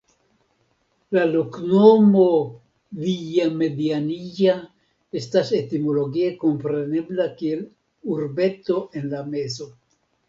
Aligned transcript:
La 1.15 1.25
loknomo 1.33 2.23
"Villamedianilla" 3.03 4.55
estas 5.21 5.53
etimologie 5.59 6.33
komprenebla 6.47 7.29
kiel 7.43 7.63
"Urbeto 8.17 8.81
en 9.03 9.11
la 9.15 9.25
mezo". 9.33 9.71